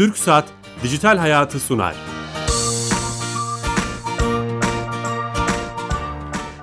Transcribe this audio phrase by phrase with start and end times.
[0.00, 0.44] Türk Saat
[0.82, 1.96] Dijital Hayatı sunar.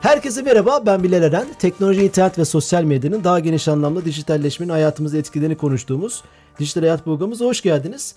[0.02, 1.48] Herkese merhaba ben Bilal Eren.
[1.60, 6.24] Teknoloji, internet ve sosyal medyanın daha geniş anlamda dijitalleşmenin hayatımızda etkilerini konuştuğumuz
[6.60, 8.16] Dijital Hayat programımıza hoş geldiniz.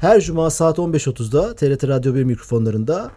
[0.00, 3.10] Her cuma saat 15.30'da TRT Radyo 1 mikrofonlarında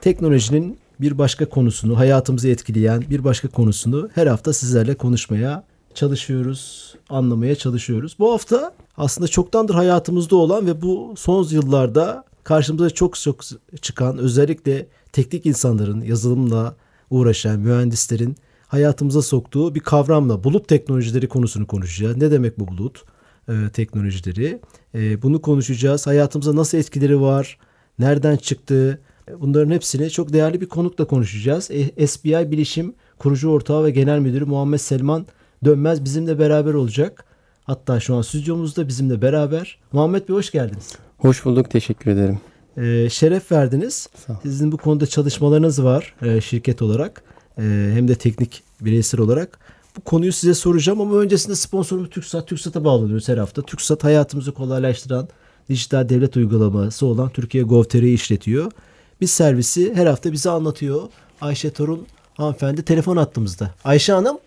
[0.00, 7.54] teknolojinin bir başka konusunu, hayatımızı etkileyen bir başka konusunu her hafta sizlerle konuşmaya çalışıyoruz, anlamaya
[7.54, 8.16] çalışıyoruz.
[8.18, 13.40] Bu hafta aslında çoktandır hayatımızda olan ve bu son yıllarda karşımıza çok çok
[13.80, 16.76] çıkan özellikle teknik insanların yazılımla
[17.10, 18.36] uğraşan mühendislerin
[18.68, 22.16] hayatımıza soktuğu bir kavramla bulut teknolojileri konusunu konuşacağız.
[22.16, 23.04] Ne demek bu bulut
[23.48, 24.60] e, teknolojileri?
[24.94, 26.06] E, bunu konuşacağız.
[26.06, 27.58] Hayatımıza nasıl etkileri var?
[27.98, 29.00] Nereden çıktı?
[29.40, 31.70] Bunların hepsini çok değerli bir konukla konuşacağız.
[31.70, 35.26] E, SBI Bilişim kurucu ortağı ve genel müdürü Muhammed Selman
[35.64, 37.24] Dönmez bizimle beraber olacak.
[37.66, 39.78] Hatta şu an stüdyomuzda bizimle beraber.
[39.92, 40.92] Muhammed Bey hoş geldiniz.
[41.18, 41.70] Hoş bulduk.
[41.70, 42.40] Teşekkür ederim.
[42.76, 44.08] Ee, şeref verdiniz.
[44.42, 47.22] Sizin bu konuda çalışmalarınız var e, şirket olarak
[47.58, 47.62] e,
[47.94, 49.58] hem de teknik bireysel olarak.
[49.96, 52.48] Bu konuyu size soracağım ama öncesinde sponsorumuz TürkSat.
[52.48, 53.62] TürkSat'a bağlanıyoruz her hafta.
[53.62, 55.28] TürkSat hayatımızı kolaylaştıran
[55.68, 58.72] dijital devlet uygulaması olan Türkiye Gov.tr'yi işletiyor.
[59.20, 61.02] Bir servisi her hafta bize anlatıyor.
[61.40, 63.74] Ayşe Torun hanımefendi telefon attığımızda.
[63.84, 64.38] Ayşe Hanım.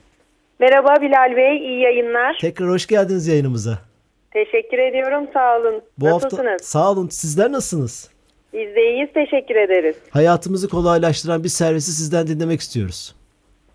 [0.59, 2.37] Merhaba Bilal Bey, iyi yayınlar.
[2.41, 3.79] Tekrar hoş geldiniz yayınımıza.
[4.31, 5.81] Teşekkür ediyorum, sağ olun.
[5.97, 6.45] Bu Nasılsınız?
[6.51, 8.11] Hafta, sağ olun, sizler nasılsınız?
[8.53, 9.95] Biz de iyiyiz, teşekkür ederiz.
[10.09, 13.15] Hayatımızı kolaylaştıran bir servisi sizden dinlemek istiyoruz.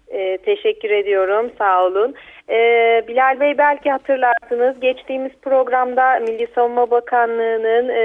[0.08, 2.14] Ee, teşekkür ediyorum, sağ olun.
[2.48, 8.05] Ee, Bilal Bey belki hatırlarsınız, geçtiğimiz programda Milli Savunma Bakanlığı'nın e,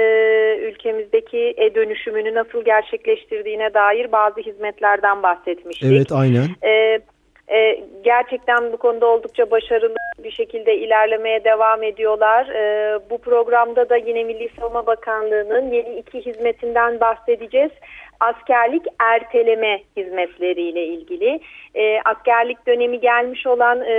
[0.68, 5.92] ülkemizdeki e-dönüşümünü nasıl gerçekleştirdiğine dair bazı hizmetlerden bahsetmiştik.
[5.92, 6.46] Evet, aynen.
[6.62, 7.02] Evet.
[7.50, 12.48] E, gerçekten bu konuda oldukça başarılı bir şekilde ilerlemeye devam ediyorlar.
[12.48, 17.70] E, bu programda da yine Milli Savunma Bakanlığı'nın yeni iki hizmetinden bahsedeceğiz.
[18.20, 21.40] Askerlik erteleme hizmetleriyle ilgili.
[21.74, 23.94] E, askerlik dönemi gelmiş olan e,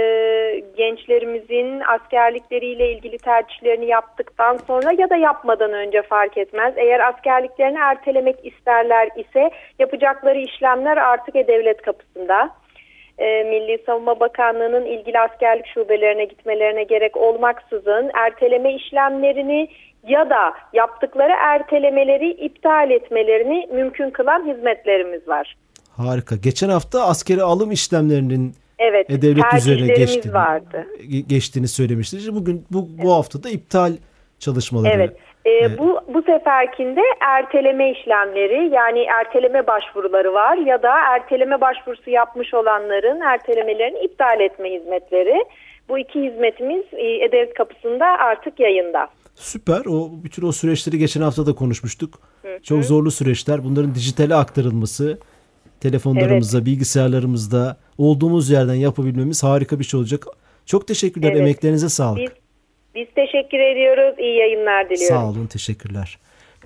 [0.78, 6.74] gençlerimizin askerlikleriyle ilgili tercihlerini yaptıktan sonra ya da yapmadan önce fark etmez.
[6.78, 9.50] Eğer askerliklerini ertelemek isterler ise
[9.80, 12.50] yapacakları işlemler artık E-Devlet kapısında
[13.22, 19.70] e, Milli Savunma Bakanlığı'nın ilgili askerlik şubelerine gitmelerine gerek olmaksızın erteleme işlemlerini
[20.08, 25.56] ya da yaptıkları ertelemeleri iptal etmelerini mümkün kılan hizmetlerimiz var.
[25.98, 26.36] Harika.
[26.36, 30.86] Geçen hafta askeri alım işlemlerinin evet, devlet üzerine geçtiğini, vardı.
[31.28, 32.36] geçtiğini söylemiştiniz.
[32.36, 33.92] Bugün bu, bu hafta da iptal
[34.40, 34.94] çalışmaları.
[34.94, 35.18] Evet.
[35.46, 42.53] E, bu bu seferkinde erteleme işlemleri yani erteleme başvuruları var ya da erteleme başvurusu yapmış
[42.53, 45.46] olanların ertelemelerini iptal etme hizmetleri.
[45.90, 49.07] Bu iki hizmetimiz E-Devlet kapısında artık yayında.
[49.35, 49.81] Süper.
[49.85, 52.19] O bütün o süreçleri geçen hafta da konuşmuştuk.
[52.41, 52.63] Hı hı.
[52.63, 53.63] Çok zorlu süreçler.
[53.63, 55.19] Bunların dijitale aktarılması,
[55.80, 56.66] telefonlarımızda, evet.
[56.66, 60.25] bilgisayarlarımızda olduğumuz yerden yapabilmemiz harika bir şey olacak.
[60.66, 61.30] Çok teşekkürler.
[61.31, 61.41] Evet.
[61.41, 62.19] Emeklerinize sağlık.
[62.19, 62.41] Biz
[62.96, 64.19] biz teşekkür ediyoruz.
[64.19, 65.18] İyi yayınlar diliyorum.
[65.18, 65.47] Sağ olun.
[65.47, 66.18] Teşekkürler.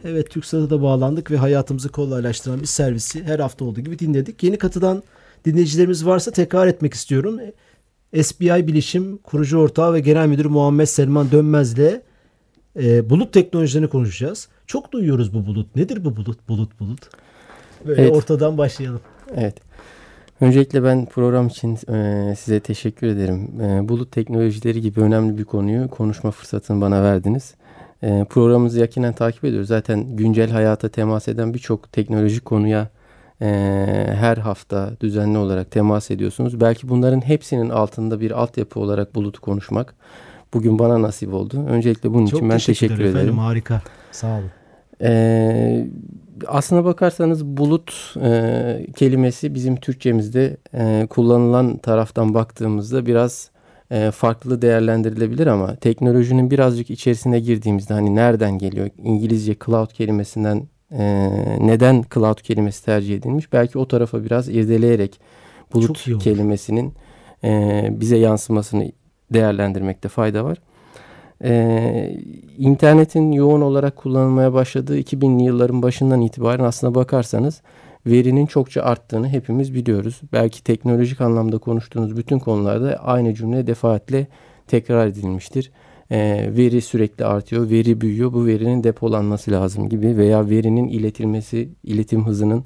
[0.05, 4.43] Evet TürkSat'a da bağlandık ve hayatımızı kolaylaştıran bir servisi her hafta olduğu gibi dinledik.
[4.43, 5.03] Yeni katılan
[5.45, 7.39] dinleyicilerimiz varsa tekrar etmek istiyorum.
[8.21, 12.01] SBI Bilişim kurucu ortağı ve genel müdürü Muhammed Selman Dönmez'le
[12.79, 14.49] e, bulut teknolojilerini konuşacağız.
[14.67, 15.75] Çok duyuyoruz bu bulut.
[15.75, 16.49] Nedir bu bulut?
[16.49, 16.99] Bulut bulut.
[17.85, 18.15] Böyle evet.
[18.15, 19.01] ortadan başlayalım.
[19.35, 19.55] Evet.
[20.41, 23.61] Öncelikle ben program için e, size teşekkür ederim.
[23.61, 27.55] E, bulut teknolojileri gibi önemli bir konuyu konuşma fırsatını bana verdiniz.
[28.03, 29.67] E, programımızı yakinen takip ediyoruz.
[29.67, 32.89] Zaten güncel hayata temas eden birçok teknolojik konuya
[33.41, 33.47] e,
[34.13, 36.61] her hafta düzenli olarak temas ediyorsunuz.
[36.61, 39.95] Belki bunların hepsinin altında bir altyapı olarak bulutu konuşmak
[40.53, 41.65] bugün bana nasip oldu.
[41.67, 43.15] Öncelikle bunun Çok için ben teşekkür, teşekkür ederim.
[43.17, 43.81] Efendim, harika.
[44.11, 44.51] Sağ olun.
[45.01, 45.87] Ee,
[46.47, 53.51] aslına bakarsanız bulut e, kelimesi bizim Türkçemizde e, kullanılan taraftan baktığımızda biraz
[53.91, 58.89] e, farklı değerlendirilebilir ama teknolojinin birazcık içerisine girdiğimizde hani nereden geliyor?
[58.97, 61.03] İngilizce cloud kelimesinden e,
[61.59, 63.53] neden cloud kelimesi tercih edilmiş?
[63.53, 65.19] Belki o tarafa biraz irdeleyerek
[65.73, 66.93] bulut kelimesinin
[67.43, 68.91] e, bize yansımasını
[69.33, 70.57] değerlendirmekte fayda var.
[71.43, 72.17] Ee,
[72.57, 77.61] internetin yoğun olarak kullanılmaya başladığı 2000'li yılların başından itibaren aslına bakarsanız
[78.05, 80.21] verinin çokça arttığını hepimiz biliyoruz.
[80.33, 84.27] Belki teknolojik anlamda konuştuğunuz bütün konularda aynı cümle defaatle
[84.67, 85.71] tekrar edilmiştir.
[86.11, 92.25] Ee, veri sürekli artıyor, veri büyüyor, bu verinin depolanması lazım gibi veya verinin iletilmesi, iletim
[92.25, 92.65] hızının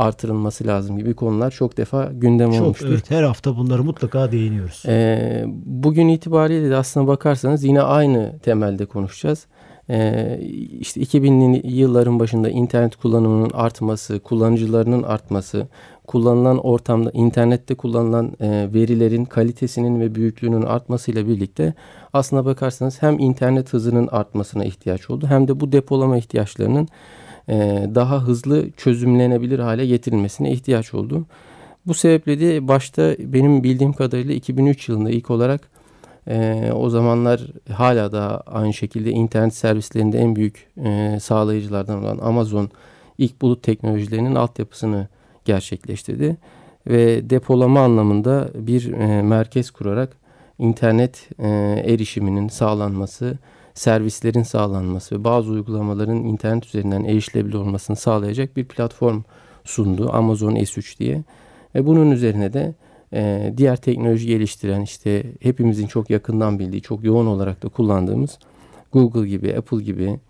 [0.00, 2.88] artırılması lazım gibi konular çok defa gündem çok, olmuştur.
[2.90, 4.82] Evet, her hafta bunları mutlaka değiniyoruz.
[4.86, 9.46] Ee, bugün itibariyle de aslına bakarsanız yine aynı temelde konuşacağız.
[9.90, 10.38] e,
[10.80, 15.68] işte 2000'li yılların başında internet kullanımının artması, kullanıcılarının artması,
[16.06, 21.74] kullanılan ortamda internette kullanılan e, verilerin kalitesinin ve büyüklüğünün artmasıyla birlikte
[22.12, 26.88] aslına bakarsanız hem internet hızının artmasına ihtiyaç oldu hem de bu depolama ihtiyaçlarının
[27.94, 31.26] daha hızlı çözümlenebilir hale getirilmesine ihtiyaç oldu.
[31.86, 35.60] Bu sebeple de başta benim bildiğim kadarıyla 2003 yılında ilk olarak
[36.28, 37.40] e, o zamanlar
[37.72, 42.70] hala da aynı şekilde internet servislerinde en büyük e, sağlayıcılardan olan Amazon
[43.18, 45.08] ilk bulut teknolojilerinin altyapısını
[45.44, 46.36] gerçekleştirdi.
[46.86, 50.16] Ve depolama anlamında bir e, merkez kurarak
[50.58, 51.48] internet e,
[51.86, 53.38] erişiminin sağlanması,
[53.80, 59.22] servislerin sağlanması ve bazı uygulamaların internet üzerinden erişilebilir olmasını sağlayacak bir platform
[59.64, 60.10] sundu.
[60.12, 61.22] Amazon S3 diye.
[61.74, 62.74] Ve bunun üzerine de
[63.12, 68.38] e, diğer teknoloji geliştiren işte hepimizin çok yakından bildiği, çok yoğun olarak da kullandığımız
[68.92, 70.20] Google gibi, Apple gibi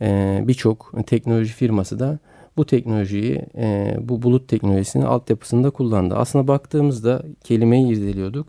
[0.00, 2.18] e, birçok teknoloji firması da
[2.56, 6.14] bu teknolojiyi, e, bu bulut teknolojisini altyapısında kullandı.
[6.14, 8.46] Aslında baktığımızda kelimeyi irdeliyorduk.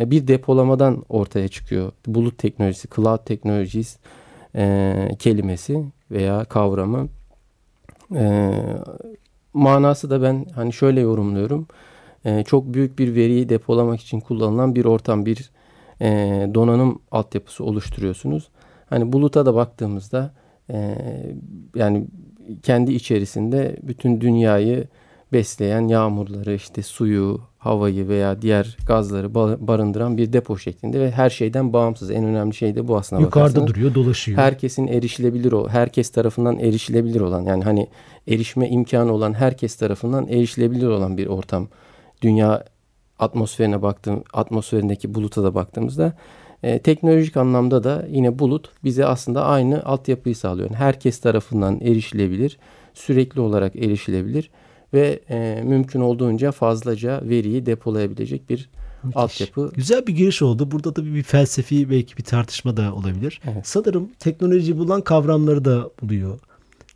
[0.00, 1.92] Bir depolamadan ortaya çıkıyor.
[2.06, 3.96] Bulut teknolojisi, cloud technologies
[4.54, 7.08] e, kelimesi veya kavramı.
[8.14, 8.52] E,
[9.54, 11.66] manası da ben hani şöyle yorumluyorum.
[12.24, 15.50] E, çok büyük bir veriyi depolamak için kullanılan bir ortam, bir
[16.00, 16.08] e,
[16.54, 18.48] donanım altyapısı oluşturuyorsunuz.
[18.90, 20.34] Hani buluta da baktığımızda
[20.70, 20.98] e,
[21.74, 22.06] yani
[22.62, 24.88] kendi içerisinde bütün dünyayı
[25.36, 29.34] besleyen yağmurları, işte suyu, havayı veya diğer gazları
[29.68, 32.10] barındıran bir depo şeklinde ve her şeyden bağımsız.
[32.10, 33.22] En önemli şey de bu aslında.
[33.22, 33.68] Yukarıda bakarsanız.
[33.68, 34.38] duruyor, dolaşıyor.
[34.38, 37.88] Herkesin erişilebilir o, herkes tarafından erişilebilir olan yani hani
[38.28, 41.68] erişme imkanı olan herkes tarafından erişilebilir olan bir ortam.
[42.22, 42.64] Dünya
[43.18, 46.12] atmosferine baktığım, atmosferindeki buluta da baktığımızda
[46.62, 50.70] e, teknolojik anlamda da yine bulut bize aslında aynı altyapıyı sağlıyor.
[50.70, 52.58] Yani herkes tarafından erişilebilir,
[52.94, 54.50] sürekli olarak erişilebilir
[54.94, 58.68] ve e, mümkün olduğunca fazlaca veriyi depolayabilecek bir
[59.02, 59.16] Müthiş.
[59.16, 59.72] altyapı.
[59.74, 60.70] Güzel bir giriş oldu.
[60.70, 63.40] Burada da bir, felsefi belki bir tartışma da olabilir.
[63.52, 63.66] Evet.
[63.66, 66.38] Sanırım teknoloji bulan kavramları da buluyor.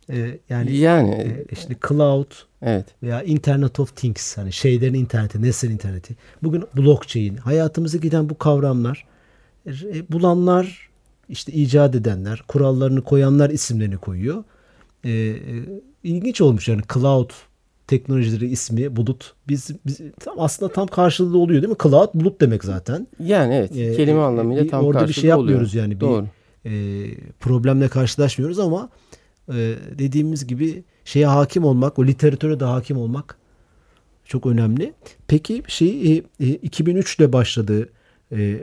[0.09, 2.85] Ee, yani yani e, işte cloud evet.
[3.03, 6.15] veya Internet of Things hani şeylerin interneti, nesnenin interneti.
[6.43, 9.05] Bugün blockchain hayatımıza giden bu kavramlar
[9.65, 10.89] e, bulanlar
[11.29, 14.43] işte icat edenler, kurallarını koyanlar isimlerini koyuyor.
[15.03, 15.35] E, e,
[16.03, 17.31] ilginç olmuş yani cloud
[17.91, 21.77] teknolojileri ismi bulut biz, biz tam aslında tam karşılığı oluyor değil mi?
[21.83, 23.07] Cloud bulut demek zaten.
[23.19, 25.83] Yani evet ee, kelime anlamıyla tam orada bir şey yapmıyoruz oluyor.
[25.83, 25.99] yani.
[25.99, 26.25] Doğru.
[26.65, 28.89] Bir, e, problemle karşılaşmıyoruz ama
[29.49, 33.37] e, dediğimiz gibi şeye hakim olmak, o literatüre de hakim olmak
[34.25, 34.93] çok önemli.
[35.27, 37.89] Peki şey e, e, 2003 ile başladı
[38.31, 38.59] e,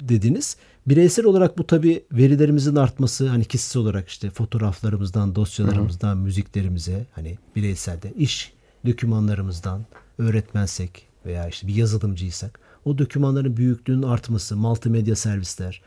[0.00, 0.56] dediniz.
[0.86, 6.22] Bireysel olarak bu tabi verilerimizin artması hani kişisel olarak işte fotoğraflarımızdan, dosyalarımızdan, Hı-hı.
[6.22, 8.52] müziklerimize hani bireyselde iş
[8.86, 9.86] dokümanlarımızdan
[10.18, 15.82] öğretmensek veya işte bir yazılımcıysak o dokümanların büyüklüğünün artması, multimedya servisler,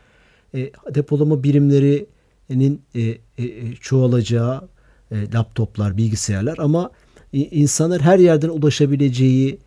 [0.54, 4.68] e, depolama birimlerinin e, e, e çoğalacağı
[5.10, 6.90] e, laptoplar, bilgisayarlar ama
[7.32, 9.58] insanlar her yerden ulaşabileceği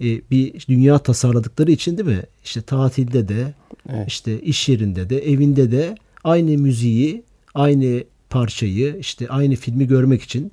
[0.00, 2.22] e, bir dünya tasarladıkları için değil mi?
[2.44, 3.54] İşte tatilde de,
[3.88, 4.08] evet.
[4.08, 7.22] işte iş yerinde de, evinde de aynı müziği,
[7.54, 10.52] aynı parçayı, işte aynı filmi görmek için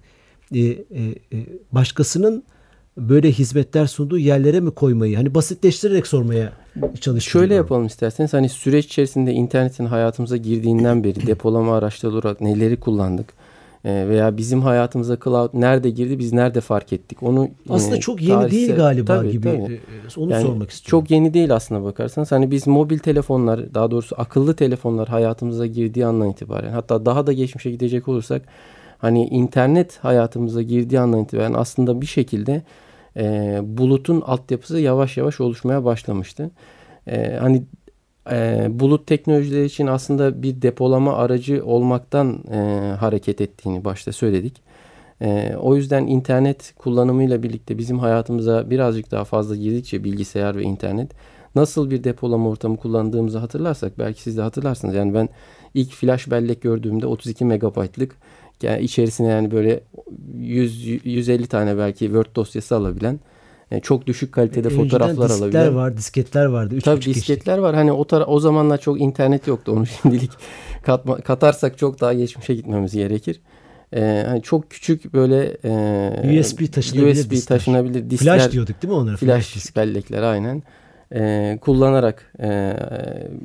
[0.55, 0.75] e, e,
[1.33, 2.43] e, başkasının
[2.97, 6.53] böyle hizmetler sunduğu yerlere mi koymayı hani basitleştirerek sormaya
[7.01, 7.21] çalışıyorum.
[7.21, 13.40] Şöyle yapalım isterseniz hani süreç içerisinde internetin hayatımıza girdiğinden beri depolama araçları olarak neleri kullandık?
[13.85, 18.33] Ee, veya bizim hayatımıza cloud nerede girdi biz nerede fark ettik onu aslında çok yeni
[18.33, 19.73] tarihsel, değil galiba tabii, gibi tabii.
[19.73, 19.79] E,
[20.17, 20.99] onu yani sormak istiyorum.
[21.05, 26.05] Çok yeni değil aslında bakarsanız hani biz mobil telefonlar daha doğrusu akıllı telefonlar hayatımıza girdiği
[26.05, 28.41] andan itibaren hatta daha da geçmişe gidecek olursak
[28.97, 32.61] hani internet hayatımıza girdiği andan itibaren aslında bir şekilde
[33.17, 36.51] e, bulutun altyapısı yavaş yavaş oluşmaya başlamıştı.
[37.07, 37.63] E, hani
[38.31, 42.57] e, bulut teknolojileri için aslında bir depolama aracı olmaktan e,
[42.99, 44.61] hareket ettiğini başta söyledik.
[45.21, 51.11] E, o yüzden internet kullanımıyla birlikte bizim hayatımıza birazcık daha fazla girdikçe bilgisayar ve internet
[51.55, 54.95] nasıl bir depolama ortamı kullandığımızı hatırlarsak belki siz de hatırlarsınız.
[54.95, 55.29] Yani ben
[55.73, 58.15] ilk flash bellek gördüğümde 32 megabaytlık
[58.61, 59.83] yani içerisine yani böyle
[60.37, 63.19] 100 150 tane belki Word dosyası alabilen
[63.71, 65.75] yani e, çok düşük kalitede e, fotoğraflar diskler alabilen.
[65.75, 66.75] var, disketler vardı.
[66.75, 67.61] Üç Tabii disketler geçti.
[67.61, 67.75] var.
[67.75, 69.71] Hani o, o zamanlar çok internet yoktu.
[69.71, 70.31] Onu şimdilik
[70.85, 73.41] katma- katarsak çok daha geçmişe gitmemiz gerekir.
[73.95, 77.57] Ee, hani çok küçük böyle e, USB taşınabilir USB diskler.
[77.57, 78.39] taşınabilir diskler.
[78.39, 79.17] Flash diyorduk değil mi onlara?
[79.17, 80.63] Flash, flash disk bellekler aynen.
[81.15, 82.77] Ee, kullanarak e,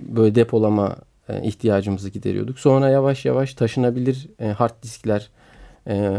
[0.09, 0.97] böyle depolama
[1.28, 2.59] e, ihtiyacımızı gideriyorduk.
[2.59, 5.30] Sonra yavaş yavaş taşınabilir e, hard diskler
[5.88, 6.16] e,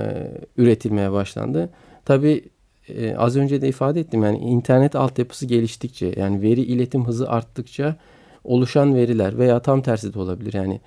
[0.58, 1.70] üretilmeye başlandı.
[2.06, 2.44] Tabii
[2.90, 7.96] e, az önce de ifade ettim yani internet altyapısı geliştikçe yani veri iletim hızı arttıkça
[8.44, 10.82] oluşan veriler veya tam tersi de olabilir yani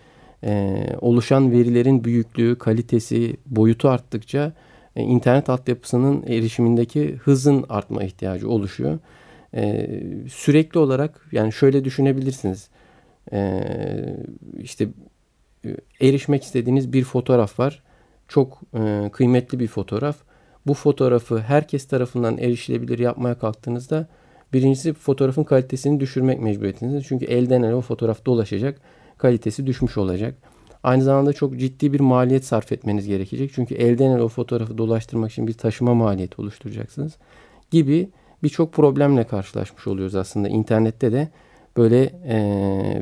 [0.45, 4.53] e, oluşan verilerin büyüklüğü, kalitesi, boyutu arttıkça
[4.97, 8.99] e, internet altyapısının erişimindeki hızın artma ihtiyacı oluşuyor.
[9.55, 9.89] E,
[10.29, 12.69] sürekli olarak yani şöyle düşünebilirsiniz.
[13.33, 13.61] E,
[14.59, 14.89] işte
[15.65, 17.83] e, erişmek istediğiniz bir fotoğraf var.
[18.29, 20.17] Çok e, kıymetli bir fotoğraf.
[20.71, 24.07] Bu fotoğrafı herkes tarafından erişilebilir yapmaya kalktığınızda
[24.53, 27.05] birincisi fotoğrafın kalitesini düşürmek mecburiyetiniz.
[27.07, 28.81] Çünkü elden ele o fotoğraf dolaşacak.
[29.19, 30.35] Kalitesi düşmüş olacak.
[30.83, 33.51] Aynı zamanda çok ciddi bir maliyet sarf etmeniz gerekecek.
[33.55, 37.17] Çünkü elden ele o fotoğrafı dolaştırmak için bir taşıma maliyeti oluşturacaksınız.
[37.71, 38.09] Gibi
[38.43, 40.49] birçok problemle karşılaşmış oluyoruz aslında.
[40.49, 41.29] İnternette de
[41.77, 42.39] böyle e,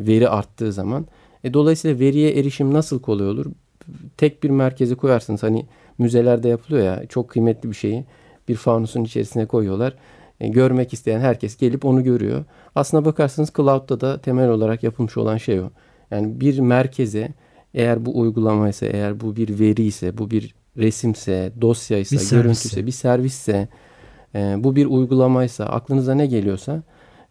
[0.06, 1.06] veri arttığı zaman.
[1.44, 3.46] E, dolayısıyla veriye erişim nasıl kolay olur?
[4.16, 5.42] Tek bir merkeze koyarsınız.
[5.42, 5.66] Hani
[5.98, 8.04] müzelerde yapılıyor ya çok kıymetli bir şeyi
[8.48, 9.94] bir fanusun içerisine koyuyorlar.
[10.40, 12.44] E, görmek isteyen herkes gelip onu görüyor.
[12.74, 15.70] Aslına bakarsanız cloud'da da temel olarak yapılmış olan şey o.
[16.10, 17.28] Yani bir merkeze
[17.74, 22.92] eğer bu uygulamaysa, eğer bu bir veri ise, bu bir resimse, dosyaysa, bir görüntüse, bir
[22.92, 23.68] servisse,
[24.34, 26.82] e, bu bir uygulamaysa, aklınıza ne geliyorsa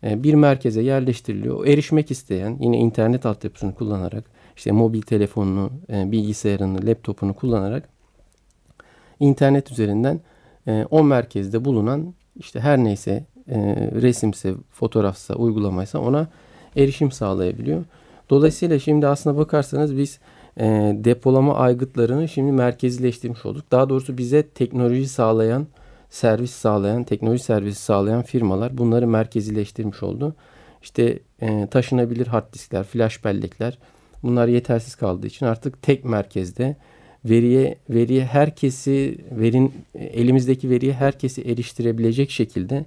[0.04, 1.68] e, bir merkeze yerleştiriliyor.
[1.68, 4.24] Erişmek isteyen yine internet altyapısını kullanarak,
[4.56, 7.97] işte mobil telefonunu, e, bilgisayarını, laptopunu kullanarak
[9.20, 10.20] internet üzerinden
[10.68, 13.58] e, o merkezde bulunan işte her neyse e,
[14.02, 16.28] resimse, fotoğrafsa, uygulamaysa ona
[16.76, 17.84] erişim sağlayabiliyor.
[18.30, 20.20] Dolayısıyla şimdi aslına bakarsanız biz
[20.60, 23.72] e, depolama aygıtlarını şimdi merkezileştirmiş olduk.
[23.72, 25.68] Daha doğrusu bize teknoloji sağlayan,
[26.10, 30.36] servis sağlayan, teknoloji servisi sağlayan firmalar bunları merkezileştirmiş oldu.
[30.82, 33.78] İşte e, taşınabilir hard diskler, flash bellekler
[34.24, 36.76] bunlar yetersiz kaldığı için artık tek merkezde
[37.30, 42.86] veriye veriye herkesi verin elimizdeki veriye herkesi eriştirebilecek şekilde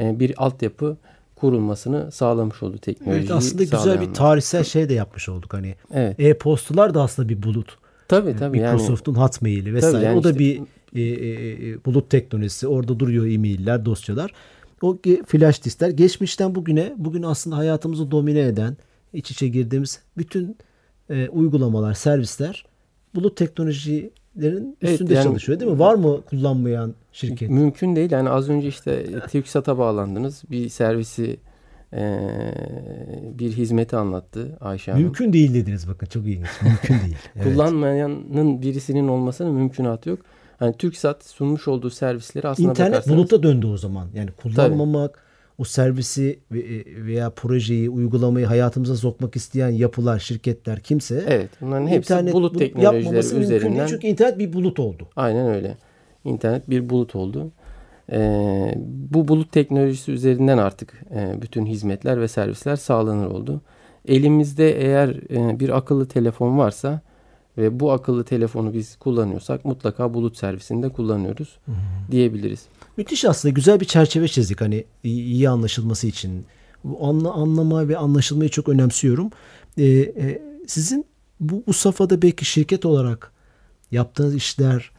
[0.00, 0.96] e, bir altyapı
[1.36, 3.18] kurulmasını sağlamış oldu teknoloji.
[3.18, 5.74] Evet aslında güzel bir tarihsel şey de yapmış olduk hani.
[5.94, 6.20] Evet.
[6.20, 7.78] E-postalar da aslında bir bulut.
[8.08, 8.60] Tabii tabii.
[8.60, 10.06] Microsoft'un yani, Hotmail'i vesaire.
[10.06, 10.60] Yani o da işte, bir
[10.94, 12.68] e, e, e, bulut teknolojisi.
[12.68, 14.30] Orada duruyor e-mailler, dosyalar.
[14.82, 18.76] O flash diskler geçmişten bugüne, bugün aslında hayatımızı domine eden,
[19.12, 20.56] iç içe girdiğimiz bütün
[21.10, 22.64] e, uygulamalar, servisler
[23.14, 25.78] bulut teknolojilerin üstünde evet, yani, çalışıyor değil mi?
[25.78, 27.50] Var mı kullanmayan şirket?
[27.50, 28.10] Mümkün değil.
[28.10, 30.42] Yani az önce işte TÜKSAT'a bağlandınız.
[30.50, 31.40] Bir servisi
[31.92, 32.20] e,
[33.38, 35.04] bir hizmeti anlattı Ayşe Hanım.
[35.04, 36.46] Mümkün değil dediniz bakın çok ilginç.
[36.62, 37.16] Mümkün değil.
[37.36, 37.44] Evet.
[37.44, 40.18] Kullanmayanın birisinin olmasının mümkünatı yok.
[40.58, 43.18] Hani TürkSat sunmuş olduğu servisleri aslında İnternet bakarsanız...
[43.18, 44.08] buluta döndü o zaman.
[44.14, 46.56] Yani kullanmamak, Tabii o servisi e,
[47.06, 53.42] veya projeyi, uygulamayı hayatımıza sokmak isteyen yapılar, şirketler kimse Evet, bunların hepsi internet bulut teknolojileri
[53.42, 53.76] üzerinden.
[53.76, 55.08] Değil çünkü internet bir bulut oldu.
[55.16, 55.76] Aynen öyle.
[56.24, 57.50] İnternet bir bulut oldu.
[58.12, 58.74] Ee,
[59.10, 63.60] bu bulut teknolojisi üzerinden artık e, bütün hizmetler ve servisler sağlanır oldu.
[64.08, 67.00] Elimizde eğer e, bir akıllı telefon varsa
[67.58, 72.12] ve bu akıllı telefonu biz kullanıyorsak mutlaka bulut servisinde kullanıyoruz hı hı.
[72.12, 72.66] diyebiliriz.
[72.96, 76.46] Müthiş aslında güzel bir çerçeve çizdik hani iyi anlaşılması için.
[76.84, 79.30] Bu anla, anlama ve anlaşılmayı çok önemsiyorum.
[79.78, 81.06] Ee, e, sizin
[81.40, 83.32] bu, bu safhada belki şirket olarak
[83.90, 84.90] yaptığınız işler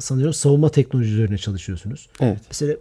[0.00, 2.08] sanıyorum savunma teknolojileri üzerine çalışıyorsunuz.
[2.20, 2.38] Evet.
[2.48, 2.76] Mesela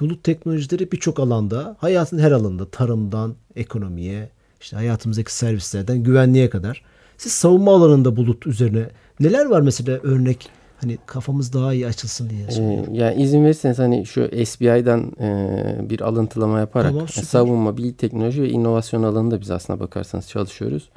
[0.00, 6.82] bulut teknolojileri birçok alanda, hayatın her alanında, tarımdan ekonomiye, işte hayatımızdaki servislerden güvenliğe kadar.
[7.18, 12.50] Siz savunma alanında bulut üzerine neler var mesela örnek hani kafamız daha iyi açılsın diye
[12.50, 12.94] söylüyorum.
[12.94, 18.42] Ee, yani izin verirseniz hani şu SBI'dan e, bir alıntılama yaparak tamam, savunma, bilgi teknoloji
[18.42, 20.88] ve inovasyon alanında biz aslına bakarsanız çalışıyoruz.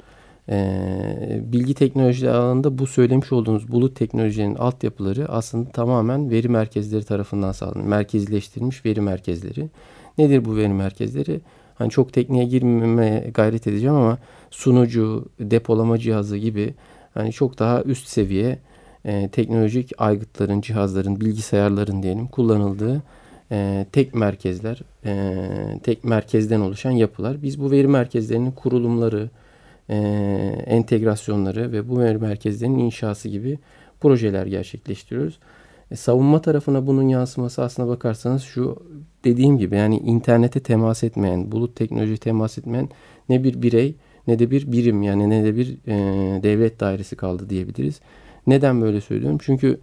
[0.48, 7.52] Ee, bilgi teknoloji alanında bu söylemiş olduğunuz bulut teknolojinin altyapıları aslında tamamen veri merkezleri tarafından
[7.52, 7.86] sağlanıyor.
[7.86, 9.68] Merkezleştirilmiş veri merkezleri.
[10.18, 11.40] Nedir bu veri merkezleri?
[11.74, 14.18] Hani çok tekniğe girmemeye gayret edeceğim ama
[14.50, 16.74] sunucu, depolama cihazı gibi
[17.14, 18.58] hani çok daha üst seviye
[19.04, 23.02] e, teknolojik aygıtların, cihazların, bilgisayarların diyelim kullanıldığı
[23.52, 27.42] e, tek merkezler, e, tek merkezden oluşan yapılar.
[27.42, 29.30] Biz bu veri merkezlerinin kurulumları,
[29.88, 29.96] e,
[30.66, 33.58] entegrasyonları ve bu veri merkezlerinin inşası gibi
[34.00, 35.38] projeler gerçekleştiriyoruz.
[35.90, 38.82] E, savunma tarafına bunun yansıması aslına bakarsanız şu
[39.24, 42.88] dediğim gibi yani internete temas etmeyen, bulut teknoloji temas etmeyen
[43.28, 43.94] ne bir birey
[44.26, 45.94] ne de bir birim yani ne de bir e,
[46.42, 48.00] devlet dairesi kaldı diyebiliriz.
[48.46, 49.38] Neden böyle söylüyorum?
[49.42, 49.80] Çünkü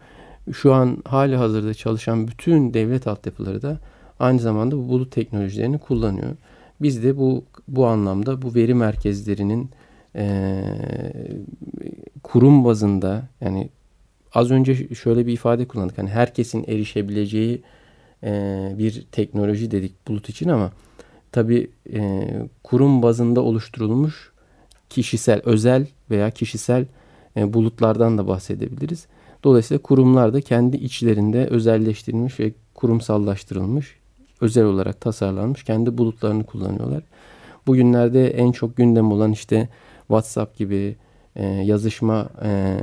[0.54, 3.80] şu an hali hazırda çalışan bütün devlet altyapıları da
[4.20, 6.36] aynı zamanda bu bulut teknolojilerini kullanıyor.
[6.82, 9.70] Biz de bu bu anlamda bu veri merkezlerinin
[10.16, 10.64] e,
[12.24, 13.70] kurum bazında yani
[14.34, 15.98] az önce şöyle bir ifade kullandık.
[15.98, 17.62] Hani herkesin erişebileceği
[18.24, 18.32] e,
[18.78, 20.72] bir teknoloji dedik bulut için ama
[21.32, 22.28] tabii e,
[22.64, 24.32] kurum bazında oluşturulmuş
[24.90, 26.86] kişisel, özel veya kişisel
[27.54, 29.08] bulutlardan da bahsedebiliriz.
[29.44, 33.96] Dolayısıyla kurumlar da kendi içlerinde özelleştirilmiş ve kurumsallaştırılmış,
[34.42, 37.04] özel olarak tasarlanmış kendi bulutlarını kullanıyorlar.
[37.68, 39.70] Bugünlerde en çok gündem olan işte
[40.08, 40.96] WhatsApp gibi
[41.36, 42.78] e, yazışma, e,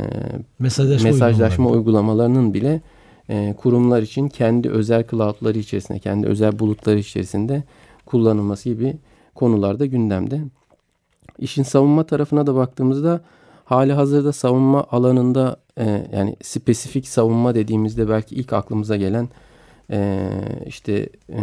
[0.58, 2.80] mesajlaşma, mesajlaşma uygulamalarının bile
[3.28, 7.62] e, kurumlar için kendi özel cloudları içerisinde, kendi özel bulutları içerisinde
[8.06, 8.96] kullanılması gibi
[9.34, 10.40] konularda gündemde.
[11.38, 13.20] İşin savunma tarafına da baktığımızda
[13.64, 19.28] hali hazırda savunma alanında e, yani spesifik savunma dediğimizde belki ilk aklımıza gelen
[19.90, 20.28] e,
[20.66, 21.40] işte e,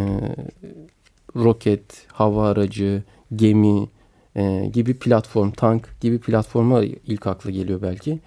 [1.35, 3.03] roket, hava aracı,
[3.35, 3.87] gemi
[4.35, 8.19] e, gibi platform, tank gibi platforma ilk akla geliyor belki.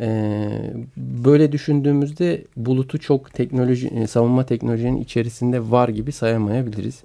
[0.00, 0.48] E,
[0.96, 7.02] böyle düşündüğümüzde bulutu çok teknoloji, e, savunma teknolojinin içerisinde var gibi sayamayabiliriz.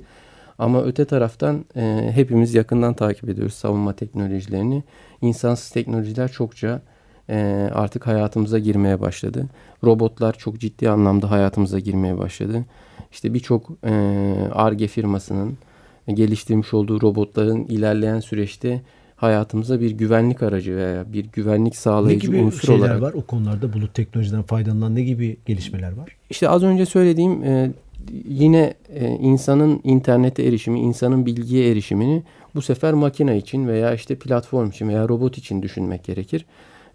[0.61, 4.83] Ama öte taraftan e, hepimiz yakından takip ediyoruz savunma teknolojilerini.
[5.21, 6.81] İnsansız teknolojiler çokça
[7.29, 9.45] e, artık hayatımıza girmeye başladı.
[9.83, 12.65] Robotlar çok ciddi anlamda hayatımıza girmeye başladı.
[13.11, 13.69] İşte birçok
[14.53, 15.57] ARGE firmasının
[16.07, 18.81] geliştirmiş olduğu robotların ilerleyen süreçte
[19.15, 23.01] hayatımıza bir güvenlik aracı veya bir güvenlik sağlayıcı ne gibi unsur şeyler olarak.
[23.01, 26.17] var o konularda bulut teknolojiden faydalanan ne gibi gelişmeler var?
[26.29, 27.71] İşte az önce söylediğim e,
[28.27, 32.23] yine e, insanın internete erişimi, insanın bilgiye erişimini
[32.55, 36.45] bu sefer makine için veya işte platform için veya robot için düşünmek gerekir.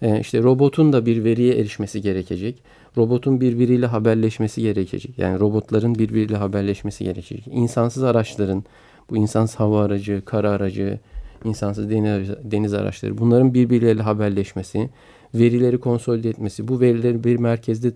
[0.03, 2.63] E, işte robotun da bir veriye erişmesi gerekecek.
[2.97, 5.19] Robotun birbiriyle haberleşmesi gerekecek.
[5.19, 7.47] Yani robotların birbiriyle haberleşmesi gerekecek.
[7.51, 8.65] İnsansız araçların,
[9.11, 10.99] bu insansız hava aracı, kara aracı,
[11.45, 14.91] insansız deniz, deniz araçları bunların birbirleriyle haberleşmesi,
[15.35, 17.93] verileri konsolide etmesi, bu verileri bir merkezde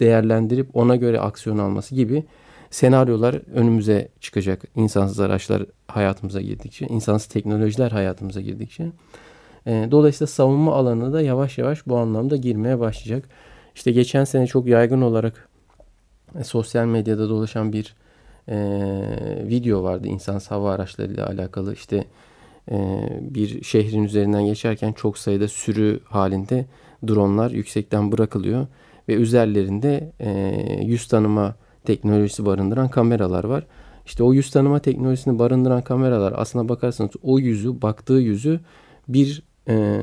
[0.00, 2.24] değerlendirip ona göre aksiyon alması gibi
[2.70, 4.62] senaryolar önümüze çıkacak.
[4.76, 8.86] İnsansız araçlar hayatımıza girdikçe, insansız teknolojiler hayatımıza girdikçe.
[9.66, 13.28] E, dolayısıyla savunma alanı da yavaş yavaş bu anlamda girmeye başlayacak.
[13.74, 15.48] İşte geçen sene çok yaygın olarak
[16.40, 17.94] e, sosyal medyada dolaşan bir
[18.48, 18.56] e,
[19.48, 21.74] video vardı insansız hava araçlarıyla alakalı.
[21.74, 22.04] İşte
[22.70, 26.66] e, bir şehrin üzerinden geçerken çok sayıda sürü halinde
[27.08, 28.66] dronlar yüksekten bırakılıyor
[29.10, 30.30] ve üzerlerinde e,
[30.84, 33.66] yüz tanıma teknolojisi barındıran kameralar var.
[34.06, 38.60] İşte o yüz tanıma teknolojisini barındıran kameralar aslına bakarsanız o yüzü, baktığı yüzü
[39.08, 40.00] bir e,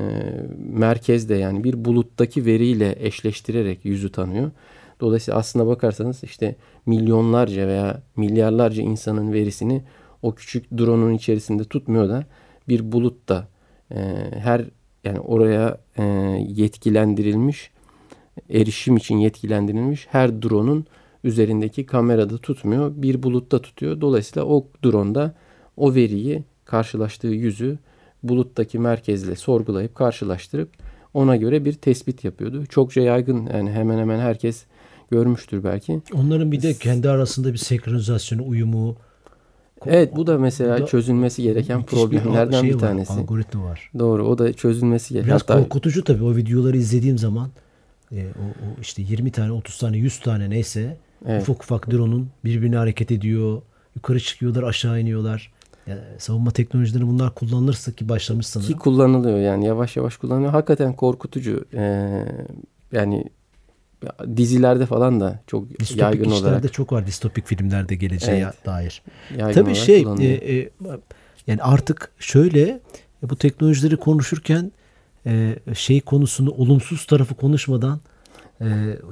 [0.58, 4.50] merkezde yani bir buluttaki veriyle eşleştirerek yüzü tanıyor.
[5.00, 9.82] Dolayısıyla aslına bakarsanız işte milyonlarca veya milyarlarca insanın verisini
[10.22, 12.24] o küçük drone'un içerisinde tutmuyor da
[12.68, 13.48] bir bulutta
[13.90, 13.96] e,
[14.30, 14.64] her
[15.04, 16.02] yani oraya e,
[16.48, 17.70] yetkilendirilmiş
[18.50, 20.86] erişim için yetkilendirilmiş her drone'un
[21.24, 22.92] üzerindeki kamerada tutmuyor.
[22.96, 24.00] Bir bulutta tutuyor.
[24.00, 25.34] Dolayısıyla o drone'da
[25.76, 27.78] o veriyi karşılaştığı yüzü
[28.22, 30.70] buluttaki merkezle sorgulayıp karşılaştırıp
[31.14, 32.66] ona göre bir tespit yapıyordu.
[32.66, 34.64] Çokça yaygın yani hemen hemen herkes
[35.10, 36.00] görmüştür belki.
[36.14, 38.96] Onların bir de kendi arasında bir senkronizasyonu, uyumu.
[39.86, 43.12] Evet bu da mesela da çözülmesi gereken problemlerden bir, şey bir tanesi.
[43.12, 43.90] Var, algoritma var.
[43.98, 45.30] Doğru o da çözülmesi gereken.
[45.30, 45.58] Biraz Hatta...
[45.58, 47.50] korkutucu tabii o videoları izlediğim zaman
[48.12, 51.42] e, o, o işte 20 tane 30 tane 100 tane neyse evet.
[51.42, 53.62] ufak ufak drone'un birbirine hareket ediyor.
[53.96, 55.52] Yukarı çıkıyorlar aşağı iniyorlar.
[55.86, 58.72] Yani savunma teknolojileri bunlar kullanılırsa ki başlamış sanırım.
[58.72, 60.50] Ki kullanılıyor yani yavaş yavaş kullanılıyor.
[60.50, 61.64] Hakikaten korkutucu.
[61.74, 62.24] Ee,
[62.92, 63.24] yani
[64.36, 66.62] dizilerde falan da çok distopik yaygın olarak.
[66.62, 68.66] Distopik çok var distopik filmlerde geleceğe evet.
[68.66, 69.02] dair.
[69.38, 70.70] Yaygın Tabii şey e, e,
[71.46, 72.80] yani artık şöyle
[73.22, 74.72] bu teknolojileri konuşurken
[75.28, 78.00] e, şey konusunu olumsuz tarafı konuşmadan
[78.60, 78.66] e,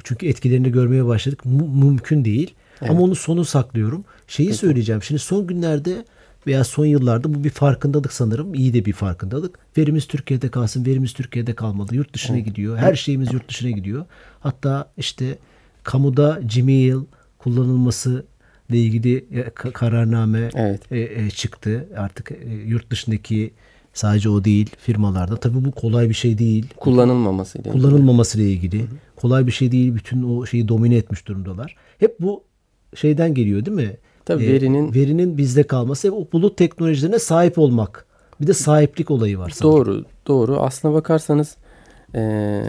[0.05, 1.45] çünkü etkilerini görmeye başladık.
[1.45, 2.55] M- mümkün değil.
[2.81, 2.91] Evet.
[2.91, 4.05] Ama onu sonu saklıyorum.
[4.29, 4.59] Şeyi Peki.
[4.59, 5.03] söyleyeceğim.
[5.03, 6.05] Şimdi son günlerde
[6.47, 8.55] veya son yıllarda bu bir farkındalık sanırım.
[8.55, 9.59] İyi de bir farkındalık.
[9.79, 11.95] Verimiz Türkiye'de kalsın, verimiz Türkiye'de kalmalı.
[11.95, 12.47] Yurt dışına evet.
[12.47, 12.77] gidiyor.
[12.77, 14.05] Her şeyimiz yurt dışına gidiyor.
[14.41, 15.39] Hatta işte
[15.83, 17.05] kamuda Gmail
[17.39, 18.25] kullanılması
[18.71, 20.93] ile ilgili e, kararname evet.
[20.93, 21.89] e, e, çıktı.
[21.97, 23.53] Artık e, yurt dışındaki
[23.97, 25.37] sadece o değil firmalarda.
[25.37, 26.67] Tabii bu kolay bir şey değil.
[26.77, 28.79] Kullanılmaması ile Kullanılmaması ile ilgili.
[28.79, 28.97] Hı hı.
[29.17, 29.95] Kolay bir şey değil.
[29.95, 31.77] Bütün o şeyi domine etmiş durumdalar.
[31.99, 32.43] Hep bu
[32.95, 33.97] şeyden geliyor değil mi?
[34.25, 38.07] Tabii e, verinin verinin bizde kalması o bulut teknolojilerine sahip olmak.
[38.41, 39.77] Bir de sahiplik olayı var sanırım.
[39.77, 40.61] Doğru, doğru.
[40.61, 41.57] Aslına bakarsanız
[42.15, 42.63] e,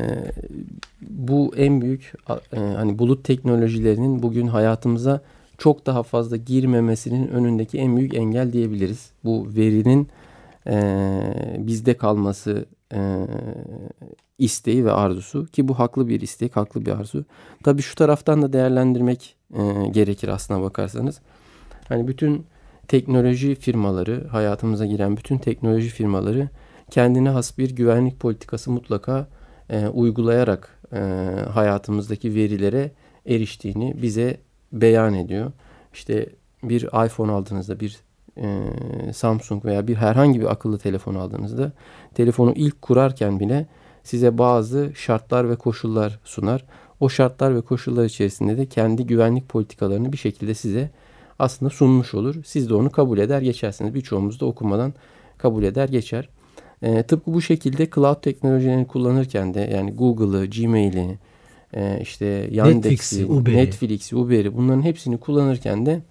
[1.02, 2.14] bu en büyük
[2.54, 5.22] e, hani bulut teknolojilerinin bugün hayatımıza
[5.58, 9.10] çok daha fazla girmemesinin önündeki en büyük engel diyebiliriz.
[9.24, 10.08] Bu verinin
[11.68, 13.28] bizde kalması e,
[14.38, 17.26] isteği ve arzusu ki bu haklı bir istek, haklı bir arzu.
[17.64, 21.22] Tabii şu taraftan da değerlendirmek e, gerekir aslına bakarsanız.
[21.88, 22.46] Hani bütün
[22.88, 26.50] teknoloji firmaları, hayatımıza giren bütün teknoloji firmaları
[26.90, 29.28] kendine has bir güvenlik politikası mutlaka
[29.70, 31.00] e, uygulayarak e,
[31.54, 32.92] hayatımızdaki verilere
[33.26, 34.38] eriştiğini bize
[34.74, 35.52] beyan ediyor.
[35.94, 36.30] İşte
[36.64, 38.07] bir iPhone aldığınızda, bir
[38.42, 41.72] e, Samsung veya bir herhangi bir akıllı telefon aldığınızda
[42.14, 43.66] telefonu ilk kurarken bile
[44.04, 46.66] size bazı şartlar ve koşullar sunar.
[47.00, 50.90] O şartlar ve koşullar içerisinde de kendi güvenlik politikalarını bir şekilde size
[51.40, 52.36] aslında sunmuş olur.
[52.46, 53.94] Siz de onu kabul eder geçersiniz.
[53.94, 54.94] Birçoğumuz da okumadan
[55.38, 56.30] kabul eder geçer.
[56.82, 61.20] E, tıpkı bu şekilde cloud teknolojilerini kullanırken de yani Google'ı, Gmail'i,
[61.74, 66.02] e, işte Yandex'i, Netflix'i, Netflix'i, Uber'i bunların hepsini kullanırken de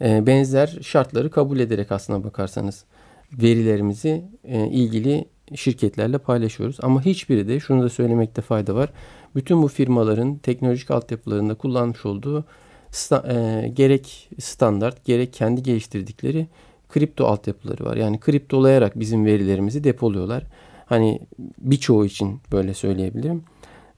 [0.00, 2.84] e, benzer şartları kabul ederek aslına bakarsanız
[3.32, 5.24] verilerimizi e, ilgili
[5.54, 6.76] şirketlerle paylaşıyoruz.
[6.82, 8.90] Ama hiçbiri de şunu da söylemekte fayda var.
[9.34, 12.44] Bütün bu firmaların teknolojik altyapılarında kullanmış olduğu
[12.90, 16.46] sta, e, gerek standart gerek kendi geliştirdikleri
[16.88, 17.96] kripto altyapıları var.
[17.96, 20.42] Yani kriptolayarak bizim verilerimizi depoluyorlar.
[20.86, 21.20] Hani
[21.58, 23.42] birçoğu için böyle söyleyebilirim.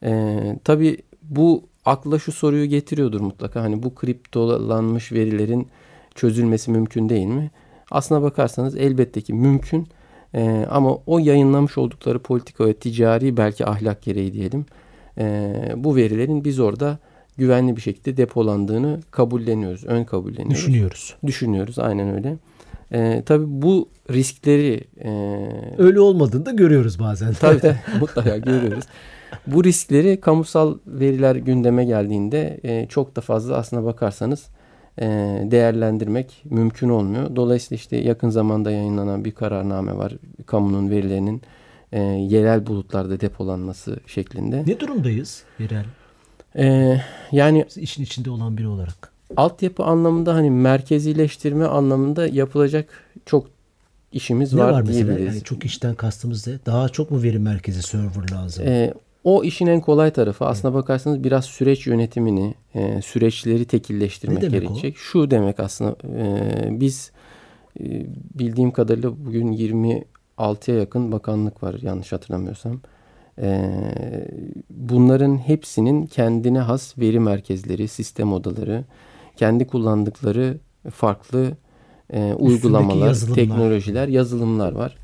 [0.02, 3.62] E, tabii bu akla şu soruyu getiriyordur mutlaka.
[3.62, 5.68] Hani bu kriptolanmış verilerin
[6.14, 7.50] çözülmesi mümkün değil mi?
[7.90, 9.88] Aslına bakarsanız elbette ki mümkün.
[10.34, 14.66] Ee, ama o yayınlamış oldukları politika ve ticari belki ahlak gereği diyelim.
[15.18, 16.98] E, bu verilerin biz orada
[17.36, 19.84] güvenli bir şekilde depolandığını kabulleniyoruz.
[19.84, 20.50] Ön kabulleniyoruz.
[20.50, 21.14] Düşünüyoruz.
[21.26, 22.36] Düşünüyoruz aynen öyle.
[22.92, 24.84] E, tabii bu riskleri...
[25.04, 25.10] E,
[25.78, 27.32] öyle olmadığını da görüyoruz bazen.
[27.32, 28.84] Tabii tabii mutlaka görüyoruz.
[29.46, 34.46] Bu riskleri kamusal veriler gündeme geldiğinde e, çok da fazla aslına bakarsanız
[34.98, 35.06] e,
[35.50, 37.36] değerlendirmek mümkün olmuyor.
[37.36, 40.12] Dolayısıyla işte yakın zamanda yayınlanan bir kararname var.
[40.46, 41.42] Kamunun verilerinin
[41.92, 44.62] e, yerel bulutlarda depolanması şeklinde.
[44.66, 45.84] Ne durumdayız yerel?
[46.56, 46.96] E,
[47.32, 49.12] yani işin içinde olan biri olarak.
[49.36, 52.88] Altyapı anlamında hani merkezileştirme anlamında yapılacak
[53.26, 53.46] çok
[54.12, 55.34] işimiz ne var, var diyebiliriz.
[55.34, 56.54] Yani çok işten kastımız ne?
[56.66, 58.64] Daha çok mu veri merkezi server lazım?
[58.66, 60.44] Ee, o işin en kolay tarafı.
[60.44, 64.94] Aslına bakarsanız biraz süreç yönetimini, e, süreçleri tekilleştirmek gerekecek.
[64.94, 64.98] O?
[64.98, 67.12] Şu demek aslında e, biz
[67.80, 72.80] e, bildiğim kadarıyla bugün 26'ya yakın bakanlık var yanlış hatırlamıyorsam.
[73.38, 73.70] E,
[74.70, 78.84] bunların hepsinin kendine has veri merkezleri, sistem odaları,
[79.36, 80.58] kendi kullandıkları
[80.90, 81.56] farklı
[82.12, 83.34] e, uygulamalar, yazılımlar.
[83.34, 84.96] teknolojiler, yazılımlar var.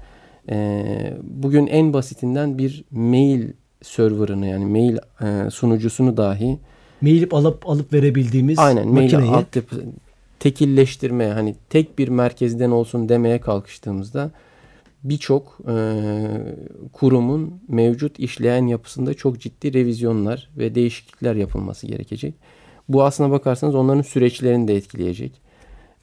[0.49, 3.49] E, bugün en basitinden bir mail
[3.83, 6.59] serverını yani mail e, sunucusunu dahi
[7.01, 9.77] mail alıp alıp verebildiğimiz aynen, mail altyapı,
[10.41, 14.31] tekilleştirme hani tek bir merkezden olsun demeye kalkıştığımızda
[15.05, 15.75] birçok e,
[16.93, 22.35] kurumun mevcut işleyen yapısında çok ciddi revizyonlar ve değişiklikler yapılması gerekecek.
[22.89, 25.41] Bu aslına bakarsanız onların süreçlerini de etkileyecek.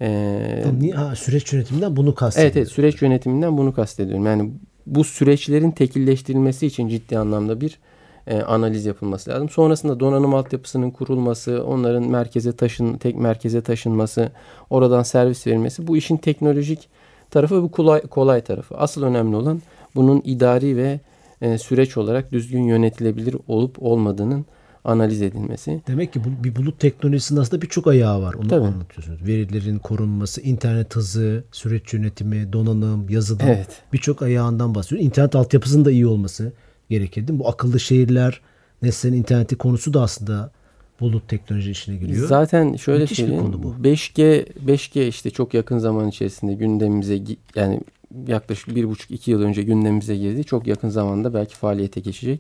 [0.01, 0.93] Ee, Niye?
[0.93, 2.57] Ha, süreç yönetiminden bunu kastediyorum.
[2.57, 4.25] Evet, evet süreç yönetiminden bunu kastediyorum.
[4.25, 4.51] Yani
[4.87, 7.79] bu süreçlerin tekilleştirilmesi için ciddi anlamda bir
[8.27, 9.49] e, analiz yapılması lazım.
[9.49, 14.31] Sonrasında donanım altyapısının kurulması, onların merkeze taşın tek merkeze taşınması,
[14.69, 16.89] oradan servis verilmesi bu işin teknolojik
[17.31, 18.77] tarafı bu kolay kolay tarafı.
[18.77, 19.61] Asıl önemli olan
[19.95, 20.99] bunun idari ve
[21.41, 24.45] e, süreç olarak düzgün yönetilebilir olup olmadığının
[24.83, 25.81] analiz edilmesi.
[25.87, 28.33] Demek ki bu, bir bulut teknolojisinin aslında birçok ayağı var.
[28.33, 28.65] Onu Tabii.
[28.65, 29.27] anlatıyorsunuz.
[29.27, 33.81] Verilerin korunması, internet hızı, süreç yönetimi, donanım, yazılım evet.
[33.93, 35.01] birçok ayağından bahsediyor.
[35.01, 36.53] İnternet altyapısının da iyi olması
[36.89, 37.43] gerekir değil mi?
[37.43, 38.41] Bu akıllı şehirler,
[38.81, 40.51] nesnenin interneti konusu da aslında
[40.99, 42.27] bulut teknoloji işine giriyor.
[42.27, 43.53] Zaten şöyle Müthiş söyleyeyim.
[43.63, 43.75] Bu.
[43.83, 47.19] 5G 5G işte çok yakın zaman içerisinde gündemimize
[47.55, 47.81] yani
[48.27, 50.43] yaklaşık bir buçuk iki yıl önce gündemimize girdi.
[50.43, 52.39] Çok yakın zamanda belki faaliyete geçecek.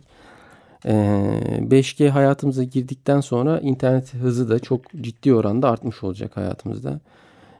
[0.85, 6.99] 5G ee, hayatımıza girdikten sonra internet hızı da çok ciddi oranda artmış olacak hayatımızda.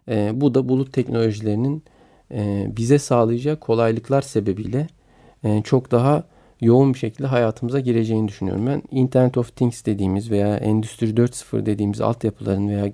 [0.10, 1.84] Ee, bu da bulut teknolojilerinin
[2.32, 4.88] e, bize sağlayacağı kolaylıklar sebebiyle
[5.43, 6.23] e, çok daha
[6.62, 8.67] yoğun bir şekilde hayatımıza gireceğini düşünüyorum.
[8.67, 12.91] Ben Internet of Things dediğimiz veya Endüstri 4.0 dediğimiz altyapıların veya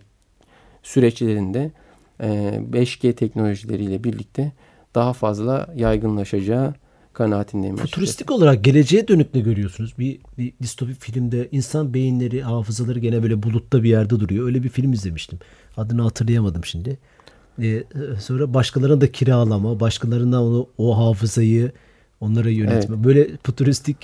[0.84, 1.72] süreçlerinde
[2.20, 4.52] 5G e, teknolojileriyle birlikte
[4.96, 6.74] daha fazla yaygınlaşacağı
[7.13, 7.76] kanaatindeyim.
[7.76, 9.93] Futuristik olarak geleceğe dönük ne görüyorsunuz?
[9.99, 14.45] Bir, bir distopik filmde insan beyinleri, hafızaları gene böyle bulutta bir yerde duruyor.
[14.45, 15.39] Öyle bir film izlemiştim.
[15.78, 16.97] Adını hatırlayamadım şimdi.
[17.62, 17.84] Ee,
[18.19, 21.71] sonra başkalarına da kiralama, başkalarına onu, o hafızayı
[22.21, 22.95] onlara yönetme.
[22.95, 23.06] Evet.
[23.06, 23.97] Böyle futuristik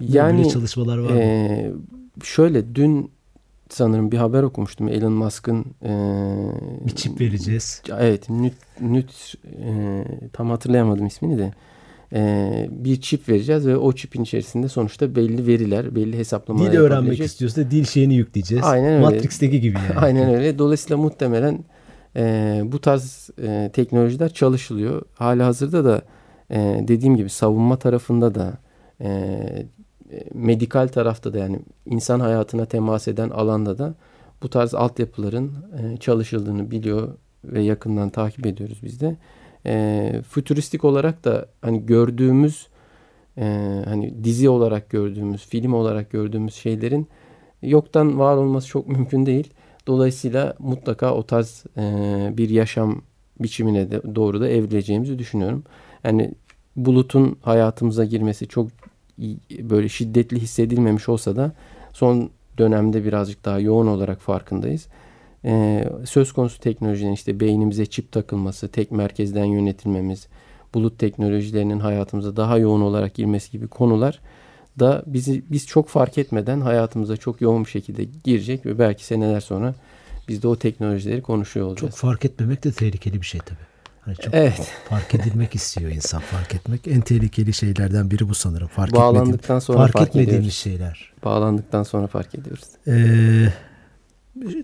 [0.00, 1.18] yani, böyle çalışmalar var mı?
[1.20, 1.72] E,
[2.24, 3.10] şöyle dün
[3.68, 4.88] sanırım bir haber okumuştum.
[4.88, 5.92] Elon Musk'ın e,
[6.86, 7.82] bir çip vereceğiz.
[7.98, 11.52] Evet, nüt, nüt e, tam hatırlayamadım ismini de.
[12.14, 17.20] E, bir çip vereceğiz ve o çipin içerisinde sonuçta belli veriler, belli hesaplamalar Dil öğrenmek
[17.20, 18.64] istiyorsa dil şeyini yükleyeceğiz.
[18.64, 19.00] Aynen öyle.
[19.00, 19.98] Matrix'teki gibi yani.
[20.00, 20.58] Aynen öyle.
[20.58, 21.64] Dolayısıyla muhtemelen
[22.16, 25.02] e, bu tarz e, teknolojiler çalışılıyor.
[25.14, 26.02] Hala hazırda da
[26.50, 28.58] e, dediğim gibi savunma tarafında da
[29.00, 29.66] e,
[30.34, 33.94] medikal tarafta da yani insan hayatına temas eden alanda da
[34.42, 37.08] bu tarz altyapıların e, çalışıldığını biliyor
[37.44, 39.16] ve yakından takip ediyoruz biz de.
[39.66, 42.68] E, fütüristik olarak da hani gördüğümüz
[43.38, 43.44] e,
[43.84, 47.08] hani dizi olarak gördüğümüz, film olarak gördüğümüz şeylerin
[47.62, 49.50] yoktan var olması çok mümkün değil.
[49.86, 51.82] Dolayısıyla mutlaka o tarz e,
[52.36, 53.02] bir yaşam
[53.40, 55.64] biçimine de doğru da evrileceğimizi düşünüyorum.
[56.04, 56.34] Yani
[56.76, 58.68] bulutun hayatımıza girmesi çok
[59.60, 61.52] böyle şiddetli hissedilmemiş olsa da
[61.92, 64.88] son dönemde birazcık daha yoğun olarak farkındayız.
[65.44, 70.26] Ee, söz konusu teknolojinin işte beynimize çip takılması, tek merkezden yönetilmemiz,
[70.74, 74.20] bulut teknolojilerinin hayatımıza daha yoğun olarak girmesi gibi konular
[74.78, 79.40] da bizi biz çok fark etmeden hayatımıza çok yoğun bir şekilde girecek ve belki seneler
[79.40, 79.74] sonra
[80.28, 81.90] biz de o teknolojileri konuşuyor olacağız.
[81.90, 83.58] Çok fark etmemek de tehlikeli bir şey tabii.
[84.00, 84.72] Hani çok evet.
[84.88, 86.20] fark edilmek istiyor insan.
[86.20, 88.68] Fark etmek en tehlikeli şeylerden biri bu sanırım.
[88.68, 90.54] Fark Bağlandıktan sonra fark, fark etmediğimiz ediyoruz.
[90.54, 91.12] şeyler.
[91.24, 92.64] Bağlandıktan sonra fark ediyoruz.
[92.88, 93.52] Ee,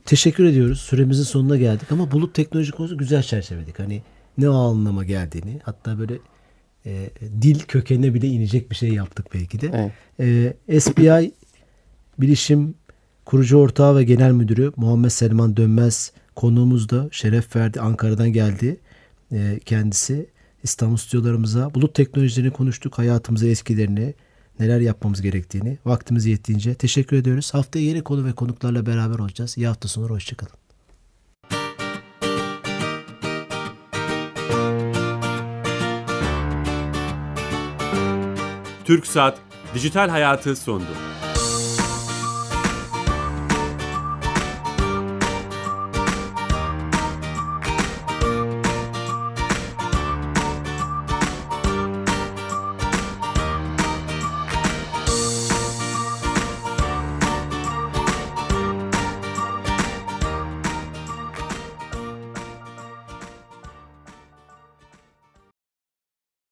[0.05, 0.81] teşekkür ediyoruz.
[0.81, 3.79] Süremizin sonuna geldik ama bulut teknoloji konusu güzel çerçeveledik.
[3.79, 4.03] Hani
[4.39, 6.19] ne o anlama geldiğini hatta böyle
[6.87, 7.11] e,
[7.43, 9.93] dil kökenine bile inecek bir şey yaptık belki de.
[10.19, 10.57] Evet.
[10.69, 11.33] E, SBI
[12.19, 12.75] Bilişim
[13.25, 17.81] kurucu ortağı ve genel müdürü Muhammed Selman Dönmez konuğumuz da şeref verdi.
[17.81, 18.81] Ankara'dan geldi
[19.33, 20.27] e, kendisi.
[20.63, 22.99] İstanbul stüdyolarımıza bulut teknolojilerini konuştuk.
[22.99, 24.15] Hayatımıza etkilerini,
[24.61, 27.55] neler yapmamız gerektiğini vaktimiz yettiğince teşekkür ediyoruz.
[27.55, 29.59] Haftaya yeni konu ve konuklarla beraber olacağız.
[29.59, 30.53] İyi hafta sonları hoşçakalın.
[38.85, 39.39] Türk Saat
[39.75, 40.87] Dijital Hayatı sondu.